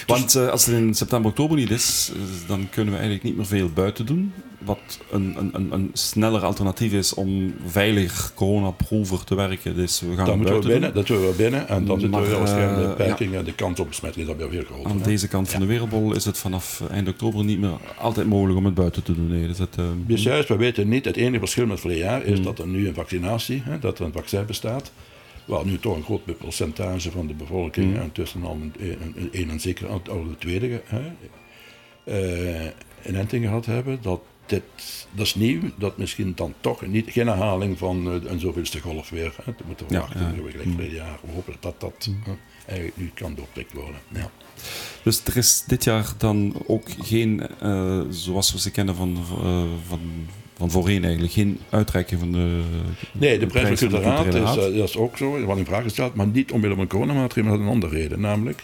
Want 0.08 0.36
uh, 0.36 0.50
als 0.50 0.66
het 0.66 0.76
in 0.76 0.94
september, 0.94 1.30
oktober 1.30 1.58
niet 1.58 1.70
is, 1.70 2.12
dan 2.48 2.68
kunnen 2.70 2.94
we 2.94 3.00
eigenlijk 3.00 3.24
niet 3.24 3.38
meer 3.38 3.46
veel 3.46 3.70
buiten 3.70 4.06
doen. 4.06 4.34
Wat 4.60 5.00
een, 5.12 5.36
een, 5.54 5.72
een 5.72 5.90
sneller 5.94 6.44
alternatief 6.44 6.94
is 6.94 7.14
om 7.14 7.54
veilig 7.66 8.32
coronaproever 8.36 9.24
te 9.24 9.36
werken. 9.36 9.76
Dus 9.76 10.00
we 10.00 10.16
gaan 10.16 10.38
moeten 10.38 10.62
we 10.62 10.68
binnen, 10.68 10.94
dat 10.94 11.08
doen 11.08 11.28
we 11.28 11.34
binnen. 11.38 11.68
En 11.68 11.86
dan 11.86 12.00
zitten 12.00 12.22
we 12.22 12.38
waarschijnlijk 12.38 12.82
de 12.82 12.88
beperking 12.88 13.32
ja. 13.32 13.40
en 13.40 13.46
de 13.46 13.54
kans 13.54 13.80
op 13.80 13.88
besmetting 13.88 14.30
is 14.30 14.38
dan 14.38 14.50
weer 14.50 14.66
groter. 14.66 14.92
Aan 14.92 15.02
deze 15.04 15.28
kant 15.28 15.50
van 15.50 15.60
de 15.60 15.66
wereldbol 15.66 16.16
is 16.16 16.26
het 16.26 16.38
vanaf 16.38 16.82
eind 16.92 17.08
oktober 17.08 17.44
niet 17.44 17.60
meer 17.60 17.78
altijd 17.98 18.28
mogelijk 18.28 18.58
om 18.58 18.66
het 18.66 18.74
buiten 18.74 19.04
te 19.04 19.14
doen. 19.14 19.28
Nee, 19.28 19.48
dus 19.48 19.58
het, 19.58 19.76
uh, 19.80 19.86
dus 20.06 20.24
juist, 20.24 20.48
we 20.48 20.56
weten 20.56 20.90
niet. 20.90 21.06
Het 21.06 21.18
enige 21.18 21.40
verschil 21.40 21.66
met 21.66 21.80
vorig 21.80 21.98
jaar 21.98 22.24
is 22.24 22.38
mm. 22.38 22.44
dat 22.44 22.60
er 22.60 22.68
nu 22.68 22.88
een 22.88 22.94
vaccinatie, 22.94 23.62
hè, 23.66 23.80
dat 23.80 24.00
er 24.00 24.06
een 24.06 24.14
vaccin 24.14 24.46
bestaat 24.46 24.92
waar 25.46 25.66
nu 25.66 25.80
toch 25.80 25.96
een 25.96 26.04
groot 26.04 26.38
percentage 26.38 27.12
van 27.12 27.28
de 27.28 27.34
bevolking, 27.34 27.94
mm. 27.94 28.00
en 28.00 28.12
tussen 28.12 28.44
al 28.44 28.58
een, 28.62 28.74
een, 28.80 29.30
een 29.32 29.50
en 29.50 29.60
zeker 29.60 29.88
al 29.88 30.04
de 30.04 30.38
tweede, 30.38 30.82
hè, 30.86 31.12
uh, 32.06 32.72
een 33.04 33.16
enting 33.16 33.46
gehad 33.46 33.66
hebben, 33.66 34.00
dat 34.02 34.22
dit, 34.46 34.64
dat 35.12 35.26
is 35.26 35.36
nieuw, 35.36 35.62
dat 35.78 35.98
misschien 35.98 36.34
dan 36.36 36.54
toch 36.60 36.88
niet, 36.88 37.12
geen 37.12 37.28
herhaling 37.28 37.78
van 37.78 38.08
uh, 38.08 38.32
een 38.32 38.40
zoveelste 38.40 38.80
golf 38.80 39.10
weer. 39.10 39.36
Hè, 39.44 39.54
te 39.54 39.64
moeten 39.68 39.88
verwachten, 39.88 40.20
ja, 40.20 40.28
ja. 40.28 40.52
gelijk 40.52 40.66
mm. 40.66 40.82
jaar. 40.82 41.20
We 41.26 41.32
hopen 41.32 41.56
dat 41.60 41.80
dat 41.80 42.08
mm. 42.10 42.38
eigenlijk 42.66 42.98
nu 42.98 43.12
kan 43.14 43.36
doorprikt 43.36 43.74
worden. 43.74 44.00
Ja. 44.14 44.30
Dus 45.04 45.24
er 45.26 45.38
is 45.38 45.64
dit 45.68 45.84
jaar 45.84 46.14
dan 46.18 46.64
ook 46.68 46.90
geen, 47.02 47.50
uh, 47.64 48.02
zoals 48.10 48.52
we 48.52 48.60
ze 48.60 48.72
kennen 48.72 48.96
van, 48.96 49.26
van 49.88 50.28
van 50.58 50.72
voorheen 50.72 51.04
eigenlijk 51.04 51.34
geen 51.34 51.60
uitreiking 51.70 52.20
van 52.20 52.32
de. 52.32 52.62
Nee, 53.12 53.40
de 53.40 53.46
prijs 53.48 53.80
van 53.80 53.90
de 53.90 54.00
Raad 54.00 54.26
is, 54.26 54.34
Raad. 54.34 54.58
eh, 54.58 54.64
dat 54.78 54.90
is 54.90 54.98
ook 54.98 55.18
zo, 55.18 55.46
wat 55.46 55.58
in 55.58 55.66
vraag 55.66 55.84
gesteld, 55.84 56.16
maar 56.16 56.28
niet 56.28 56.52
omwille 56.52 56.76
van 56.76 56.88
coronamaatregelen, 56.88 57.46
maar 57.60 57.68
dat 57.68 57.68
is 57.68 57.84
een 57.86 57.90
andere 57.90 58.02
reden. 58.02 58.22
Namelijk, 58.22 58.64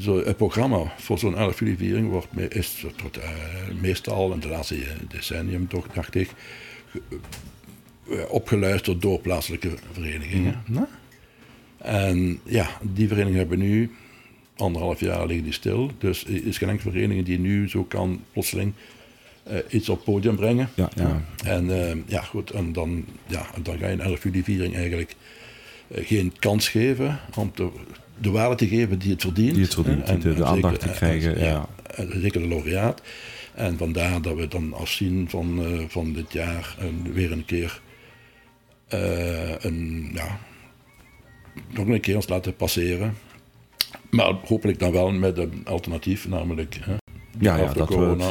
zo, 0.00 0.24
het 0.24 0.36
programma 0.36 0.92
voor 0.98 1.18
zo'n 1.18 1.36
11 1.36 1.58
juli 1.58 1.76
viering 1.76 2.10
wordt, 2.10 2.26
me- 2.32 2.48
is 2.48 2.84
tot, 2.96 3.16
eh, 3.18 3.30
meestal 3.80 4.32
in 4.32 4.40
de 4.40 4.48
laatste 4.48 4.74
eh, 4.74 4.80
decennium 5.08 5.68
toch, 5.68 5.86
dacht 5.94 6.14
ik, 6.14 6.30
ge- 6.90 7.00
opgeluisterd 8.28 9.02
door 9.02 9.20
plaatselijke 9.20 9.70
verenigingen. 9.92 10.62
En 11.78 12.40
ja, 12.44 12.68
die 12.82 13.06
verenigingen 13.08 13.38
hebben 13.38 13.58
nu 13.58 13.90
anderhalf 14.56 15.00
jaar 15.00 15.26
liggen 15.26 15.44
die 15.44 15.52
stil. 15.52 15.90
Dus 15.98 16.24
er 16.26 16.46
is 16.46 16.58
geen 16.58 16.68
enkele 16.68 16.90
vereniging 16.90 17.26
die 17.26 17.38
nu 17.38 17.68
zo 17.68 17.84
kan 17.84 18.20
plotseling 18.32 18.72
eh, 19.46 19.56
iets 19.68 19.88
op 19.88 19.96
het 19.96 20.04
podium 20.04 20.36
brengen. 20.36 20.68
Ja, 20.74 20.88
ja. 20.94 21.22
En 21.44 21.88
eh, 21.88 21.96
ja, 22.06 22.20
goed, 22.22 22.50
en 22.50 22.72
dan, 22.72 23.04
ja, 23.26 23.46
dan 23.62 23.78
ga 23.78 23.86
je 23.86 23.92
een 23.92 24.00
11 24.00 24.22
juli 24.22 24.42
viering 24.42 24.74
eigenlijk 24.74 25.14
eh, 25.88 26.06
geen 26.06 26.32
kans 26.38 26.68
geven 26.68 27.18
om 27.36 27.52
te, 27.54 27.68
de 28.18 28.30
waarde 28.30 28.54
te 28.54 28.68
geven 28.68 28.98
die 28.98 29.10
het 29.10 29.22
verdient. 29.22 29.54
Die 29.54 29.64
het 29.64 29.74
verdient, 29.74 30.08
En- 30.08 30.20
de- 30.20 30.28
de 30.34 30.42
en 30.42 30.46
aandacht 30.46 30.80
zeker- 30.82 30.92
te 30.92 30.98
krijgen, 30.98 31.36
en- 31.36 31.44
ja. 31.46 31.68
en 31.94 32.20
zeker 32.20 32.40
de 32.40 32.48
laureaat. 32.48 33.02
En 33.54 33.78
vandaar 33.78 34.22
dat 34.22 34.34
we 34.36 34.48
dan 34.48 34.72
afzien 34.72 35.28
van, 35.30 35.62
van 35.88 36.12
dit 36.12 36.32
jaar 36.32 36.76
en 36.78 37.12
weer 37.12 37.32
een 37.32 37.44
keer 37.44 37.80
een, 39.60 40.10
ja, 40.14 40.38
nog 41.70 41.86
een 41.86 42.00
keer 42.00 42.14
ons 42.16 42.28
laten 42.28 42.56
passeren. 42.56 43.14
Maar 44.10 44.34
hopelijk 44.44 44.78
dan 44.78 44.92
wel 44.92 45.10
met 45.12 45.38
een 45.38 45.62
alternatief, 45.64 46.28
namelijk 46.28 46.78
hè, 46.80 46.92
Ja, 47.38 47.56
ja, 47.56 47.72
dat 47.72 47.86
corona 47.86 48.28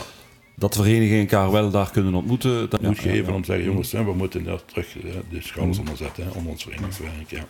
Dat 0.55 0.75
verenigingen 0.75 1.19
elkaar 1.19 1.51
wel 1.51 1.71
daar 1.71 1.91
kunnen 1.91 2.13
ontmoeten. 2.13 2.69
Dat 2.69 2.81
moet 2.81 2.95
ja, 2.95 3.01
geven 3.01 3.25
ja, 3.25 3.33
om 3.33 3.41
te 3.41 3.45
zeggen, 3.45 3.65
jongens, 3.65 3.91
hè, 3.91 4.03
we 4.03 4.13
moeten 4.13 4.43
daar 4.43 4.65
terug 4.65 4.87
de 5.29 5.41
schouders 5.41 5.77
onder 5.77 5.97
zetten 5.97 6.23
hè, 6.23 6.29
om 6.29 6.47
ons 6.47 6.63
verenigingswerk. 6.63 7.29
Ja. 7.29 7.45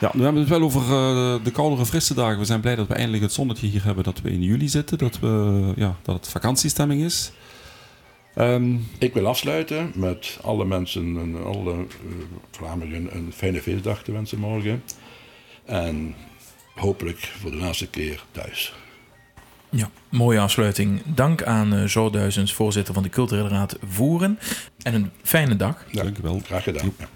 Ja, 0.00 0.10
nu 0.14 0.22
hebben 0.22 0.44
we 0.44 0.48
het 0.48 0.58
wel 0.58 0.66
over 0.66 0.80
eh, 0.80 1.44
de 1.44 1.50
koudere, 1.50 1.86
frisse 1.86 2.14
dagen. 2.14 2.38
We 2.38 2.44
zijn 2.44 2.60
blij 2.60 2.76
dat 2.76 2.86
we 2.86 2.94
eindelijk 2.94 3.22
het 3.22 3.32
zonnetje 3.32 3.66
hier 3.66 3.84
hebben, 3.84 4.04
dat 4.04 4.20
we 4.20 4.30
in 4.30 4.42
juli 4.42 4.68
zitten, 4.68 4.98
dat, 4.98 5.18
we, 5.18 5.72
ja, 5.76 5.96
dat 6.02 6.14
het 6.14 6.28
vakantiestemming 6.28 7.02
is. 7.02 7.32
Ehm, 8.34 8.76
Ik 8.98 9.14
wil 9.14 9.26
afsluiten 9.26 9.92
met 9.94 10.38
alle 10.42 10.64
mensen 10.64 11.16
en 11.18 11.44
alle 11.44 11.72
eh, 11.72 11.78
Vlamingen 12.50 13.16
een 13.16 13.32
fijne 13.34 13.62
feestdag 13.62 14.02
te 14.02 14.12
wensen 14.12 14.38
morgen. 14.38 14.82
En 15.64 16.14
hopelijk 16.74 17.18
voor 17.18 17.50
de 17.50 17.56
laatste 17.56 17.86
keer 17.88 18.24
thuis. 18.30 18.74
Ja, 19.70 19.90
mooie 20.08 20.40
afsluiting. 20.40 21.02
Dank 21.04 21.42
aan 21.42 21.74
eh 21.74 21.86
Jo 21.86 22.10
Duizens, 22.10 22.54
voorzitter 22.54 22.94
van 22.94 23.02
de 23.02 23.08
Culturele 23.08 23.48
Raad 23.48 23.76
Voeren. 23.88 24.38
En 24.82 24.94
een 24.94 25.10
fijne 25.22 25.56
dag. 25.56 25.84
Ja, 25.90 26.02
Dank 26.02 26.18
u 26.18 26.22
wel. 26.22 26.40
Graag 26.44 26.62
gedaan. 26.62 26.92
Ja. 26.98 27.08